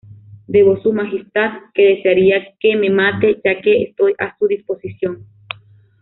[0.47, 5.27] Debo su majestad que desearía que me mate ya que estoy a su disposición.